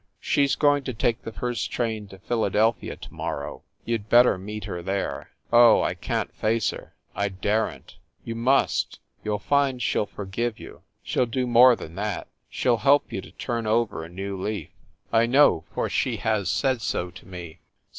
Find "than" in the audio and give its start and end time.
11.75-11.93